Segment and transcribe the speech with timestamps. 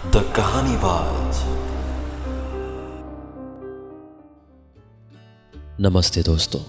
[0.00, 1.36] The कहानी बाज
[5.80, 6.60] नमस्ते दोस्तों।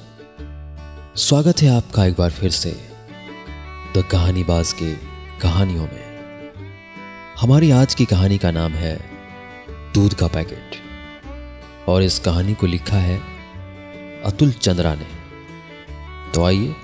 [1.15, 2.89] स्वागत है आपका एक बार फिर से
[3.97, 4.95] द कहानीबाज के
[5.39, 6.19] कहानियों में।
[7.39, 8.99] हमारी आज की कहानी का नाम है
[9.93, 10.71] दूध का पैकेट।
[11.89, 13.19] और इस कहानी को लिखा है
[14.23, 15.07] अतुल चंद्रा ने।
[16.31, 16.75] तो आइए,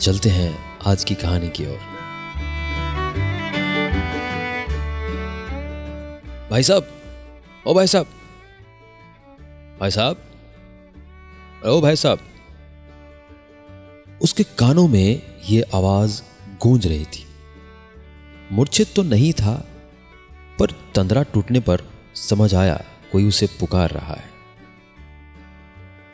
[0.00, 1.89] चलते हैं आज की कहानी की ओर।
[6.50, 6.86] भाई साहब,
[7.66, 8.06] ओ भाई साहब
[9.80, 10.22] भाई साहब,
[11.66, 12.20] ओ भाई साहब,
[14.22, 16.20] उसके कानों में यह आवाज़
[16.62, 17.24] गूंज रही थी।
[18.52, 19.54] मूर्छित तो नहीं था,
[20.58, 24.28] पर तंद्रा टूटने पर समझ आया कोई उसे पुकार रहा है।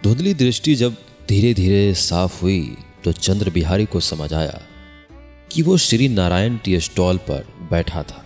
[0.04, 0.96] धुंधली दृष्टि जब
[1.28, 4.60] धीरे धीरे साफ़ हुई तो चंद्र बिहारी को समझ आया
[5.52, 8.23] कि वो श्री नारायण टी स्टॉल पर बैठा था।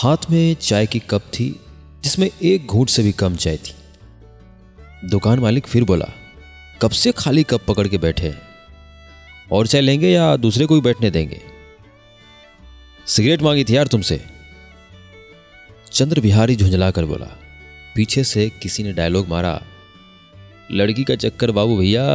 [0.00, 1.60] हाथ में चाय की कप थी,
[2.04, 3.74] जिसमें एक घूट से भी कम चाय थी।
[5.08, 6.06] दुकान मालिक फिर बोला,
[6.82, 8.42] कब से खाली कप पकड़ के बैठे हैं?
[9.52, 11.40] और चाय लेंगे या दूसरे को भी बैठने देंगे?
[13.06, 14.24] सिगरेट मांगी थी यार तुमसे।
[15.92, 17.36] चंद्र बिहारी झुंझला कर बोला,
[17.94, 19.62] पीछे से किसी ने डायलॉग मारा,
[20.72, 22.06] लड़की का चक्कर बाबू भैया,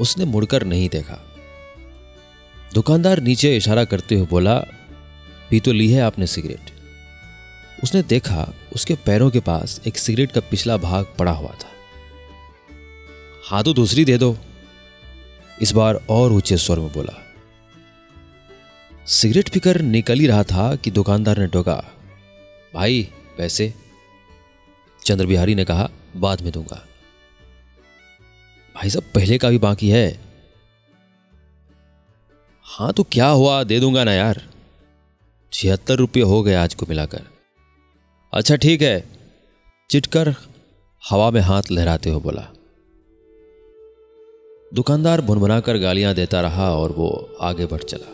[0.00, 1.24] उसने मुड़कर नहीं देखा।
[2.74, 4.64] दुकानदार नीचे इशारा करते हुए बोला,
[5.50, 6.73] पी तो ली है आपने सिगरेट।
[7.82, 11.70] उसने देखा उसके पैरों के पास एक सिगरेट का पिछला भाग पड़ा हुआ था।
[13.44, 14.36] हाँ तो दूसरी दे दो।
[15.62, 17.14] इस बार और ऊँचे स्वर में बोला,
[19.08, 21.82] सिगरेट पीकर निकल ही रहा था कि दुकानदार ने टोका
[22.74, 23.02] भाई,
[23.38, 23.72] पैसे?
[25.00, 26.84] चंद्र बिहारी ने कहा, बाद में दूँगा।
[28.74, 30.20] भाई साहब, पहले का भी बाकी है।
[32.66, 33.62] हाँ तो क्या हुआ?
[33.64, 34.42] दे दूँगा ना यार।
[35.52, 37.22] छिहत्तर रुपये हो गए आज को मिलाकर।
[38.34, 39.04] अच्छा ठीक है।
[39.90, 40.28] चिटकर
[41.02, 42.42] हवा में हाथ लहराते हुए बोला,
[44.72, 47.10] दुकानदार भुनभुनाकर गालियाँ देता रहा और वो
[47.40, 48.10] आगे बढ़ चला।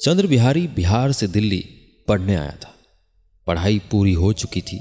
[0.00, 1.60] चंद्र बिहारी बिहार से दिल्ली
[2.08, 2.74] पढ़ने आया था।
[3.46, 4.80] पढ़ाई पूरी हो चुकी थी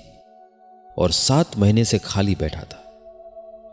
[0.98, 2.82] और सात महीने से खाली बैठा था।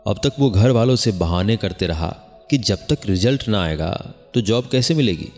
[0.07, 2.09] अब तक वो घर वालों से बहाने करते रहा
[2.49, 3.91] कि जब तक रिज़ल्ट ना आएगा
[4.33, 5.31] तो जॉब कैसे मिलेगी?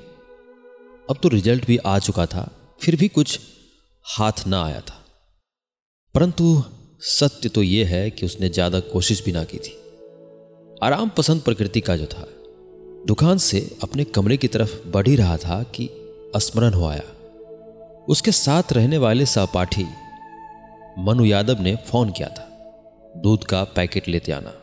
[1.09, 2.50] अब तो रिज़ल्ट भी आ चुका था,
[2.81, 3.40] फिर भी कुछ
[4.06, 5.03] हाथ ना आया था।
[6.16, 6.63] परंतु
[7.09, 9.78] सत्य तो यह है कि उसने ज़्यादा कोशिश भी ना की थी।
[10.84, 12.25] आराम पसंद प्रकृति का जो था,
[13.07, 15.90] दुकान से अपने कमरे की तरफ़ बढ़ ही रहा था कि
[16.38, 17.03] स्मरण हो आया।
[18.09, 19.85] उसके साथ रहने वाले सहपाठी
[21.00, 22.44] मनु यादव ने फ़ोन किया था,
[23.17, 24.53] दूध का पैकेट लेते आना।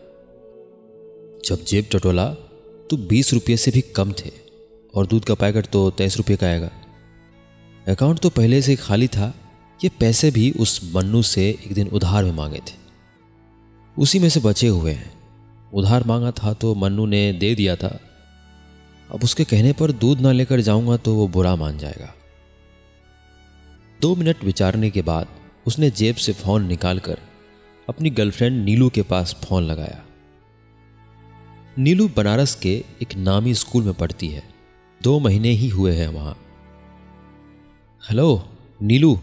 [1.45, 2.29] जब जेब टटोला
[2.91, 4.31] तो बीस रुपये से भी कम थे।
[4.95, 6.71] और दूध का पैकेट तो तेईस रुपये का आएगा।
[7.89, 9.35] अकाउंट तो पहले से खाली था,
[9.85, 12.77] ये पैसे भी उस मन्नू से एक दिन उधार में मांगे थे।
[13.99, 15.13] उसी में से बचे हुए हैं।
[15.73, 18.01] उधार मांगा था तो मन्नू ने दे दिया था।
[19.11, 22.15] अब उसके कहने पर दूध ना लेकर जाऊँगा तो वो बुरा मान जाएगा।
[24.01, 25.27] दो मिनट विचारने के बाद
[25.67, 27.19] उसने जेब से फ़ोन निकालकर
[27.89, 30.03] अपनी गर्लफ्रेंड नीलू के पास फ़ोन लगाया।
[31.79, 34.54] नीलू बनारस के एक नामी स्कूल में पढ़ती है।
[35.05, 36.39] दो महीने ही हुए हैं वहाँ।
[38.11, 38.49] हेलो,
[38.83, 39.21] नीलू।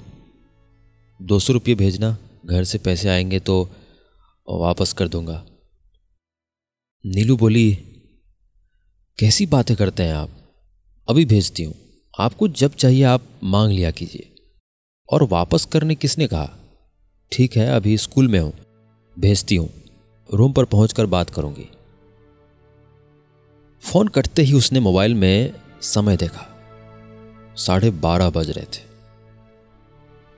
[1.21, 3.69] दो सौ रुपये भेजना, घर से पैसे आएँगे तो
[4.49, 5.45] वापस कर दूँगा।
[7.05, 7.73] नीलू बोली,
[9.19, 10.29] कैसी बातें करते हैं आप?
[11.09, 11.75] अभी भेजती हूँ।
[12.19, 14.35] आपको जब चाहिए आप मांग लिया कीजिए।
[15.13, 16.49] और वापस करने किसने कहा?
[17.31, 18.53] ठीक है, अभी स्कूल में हूँ।
[19.19, 19.69] भेजती हूँ।
[20.33, 21.69] रूम पर पहुंचकर बात करूँगी।
[23.79, 26.47] फ़ोन कटते ही उसने मोबाइल में समय देखा।
[27.55, 28.91] साढ़े बारह बज रहे थे।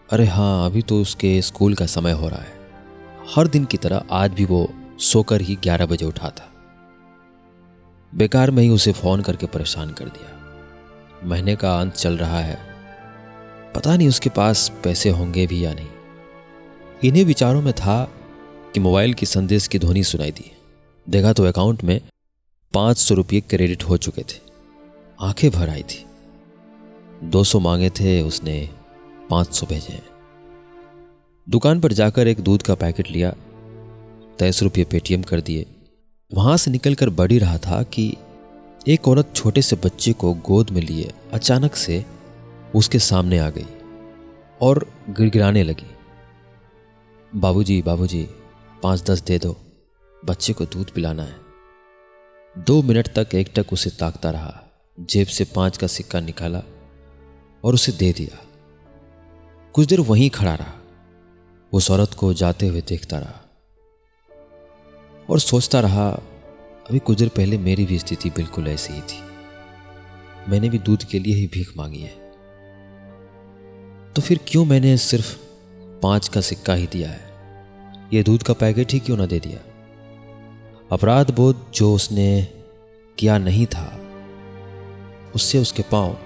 [0.10, 2.54] अरे हाँ अभी तो उसके स्कूल का समय हो रहा है।
[3.36, 6.50] हर दिन की तरह आज भी वो सोकर ही ग्यारह बजे उठा था।
[8.16, 10.40] बेकार में ही उसे फ़ोन करके परेशान कर दिया।
[11.28, 12.60] महीने का अंत चल रहा है।
[13.76, 15.90] पता नहीं उसके पास पैसे होंगे भी या नहीं।
[17.04, 18.12] इन्हीं विचारों में था
[18.74, 20.52] कि मोबाइल की संदेश की ध्वनि सुनाई दी।
[21.10, 22.02] देखा तो अकाउंट में
[22.74, 24.53] पाँच सौ रुपये क्रेडिट हो चुके थे।
[25.24, 26.06] आँखें भर आई थी।
[27.24, 28.70] दो सौ मांगे थे, उसने
[29.30, 30.02] पाँच सौ भेजे।
[31.50, 33.32] दुकान पर जाकर एक दूध का पैकेट लिया
[34.40, 35.66] तेईस रुपये पेटीएम कर दिए।
[36.34, 38.18] वहाँ से निकलकर बढ़ी रहा था कि
[38.88, 42.06] एक औरत छोटे से बच्चे को गोद में लिए, अचानक से
[42.76, 43.68] उसके सामने आ गई
[44.62, 45.96] और गिड़गिड़ाने लगी।
[47.36, 48.28] बाबूजी बाबूजी,
[48.84, 49.56] पाँच दस दे दो,
[50.26, 51.36] बच्चे को दूध पिलाना है।
[52.58, 54.63] दो मिनट तक एकटक उसे ताकता रहा।
[55.00, 56.64] जेब से पाँच का सिक्का निकाला
[57.64, 58.46] और उसे दे दिया।
[59.74, 60.74] कुछ देर वहीं खड़ा रहा।
[61.74, 63.50] उस औरत को जाते हुए देखता रहा
[65.30, 66.10] और सोचता रहा,
[66.90, 69.24] अभी कुछ देर पहले मेरी भी स्थिति बिल्कुल ऐसी ही थी।
[70.52, 72.32] मैंने भी दूध के लिए ही भीख मांगी है।
[74.16, 75.38] तो फिर क्यों मैंने सिर्फ़
[76.02, 77.22] पाँच का सिक्का ही दिया है?
[78.14, 79.60] ये दूध का पैकेट ही क्यों ना दे दिया?
[80.92, 82.48] अपराध बोध जो उसने
[83.20, 84.00] किया नहीं था
[85.36, 86.18] उससे उसके पाँव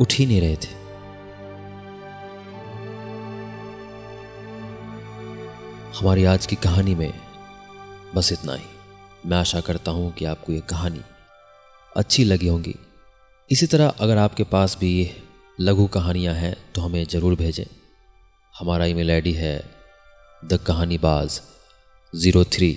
[0.00, 0.78] उठ ही नहीं रहे थे।
[5.98, 7.12] हमारी आज की कहानी में
[8.14, 8.64] बस इतना ही।
[9.26, 11.00] मैं आशा करता हूँ कि आपको ये कहानी
[11.92, 12.74] अच्छी लगी होंगी।
[13.48, 14.92] इसी तरह अगर आपके पास भी
[15.58, 17.64] लघु कहानियाँ हैं तो हमें ज़रूर भेजें।
[18.54, 19.56] हमारा ईमेल आईडी है
[20.42, 20.60] the
[20.98, 21.40] Kahanibaaz
[22.12, 22.70] zero three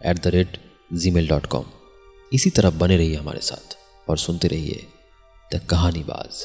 [0.00, 0.58] at the rate
[1.10, 1.64] Gmail dot com.
[2.32, 3.76] इसी तरह बने रहिए हमारे साथ।
[4.08, 4.86] और सुनते रहिए
[5.54, 6.44] द कहानी बाज़